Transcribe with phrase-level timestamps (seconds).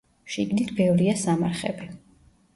[0.35, 1.89] შიგნით ბევრია სამარხები.